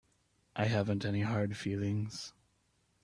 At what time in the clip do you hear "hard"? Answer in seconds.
1.21-1.55